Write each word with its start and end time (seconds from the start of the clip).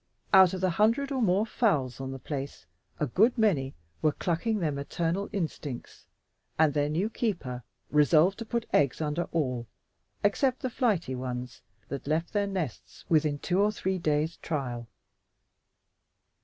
Out 0.33 0.55
of 0.55 0.61
the 0.61 0.69
hundred 0.81 1.11
or 1.11 1.21
more 1.21 1.45
fowls 1.45 2.01
on 2.01 2.11
the 2.11 2.17
place, 2.17 2.65
a 2.99 3.05
good 3.05 3.37
many 3.37 3.75
were 4.01 4.11
clucking 4.11 4.57
their 4.57 4.71
maternal 4.71 5.29
instincts, 5.31 6.07
and 6.57 6.73
their 6.73 6.89
new 6.89 7.07
keeper 7.07 7.61
resolved 7.91 8.39
to 8.39 8.45
put 8.45 8.65
eggs 8.73 8.99
under 8.99 9.25
all 9.25 9.67
except 10.23 10.63
the 10.63 10.71
flighty 10.71 11.13
ones 11.13 11.61
that 11.89 12.07
left 12.07 12.33
their 12.33 12.47
nests 12.47 13.05
within 13.09 13.37
two 13.37 13.61
or 13.61 13.71
three 13.71 13.99
days' 13.99 14.37
trial. 14.37 14.87